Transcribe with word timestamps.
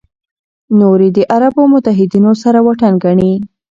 نور 0.79 0.99
یې 1.05 1.09
د 1.17 1.19
عربو 1.33 1.63
متحدینو 1.73 2.31
سره 2.43 2.59
واټن 2.65 2.93
ګڼي. 3.03 3.33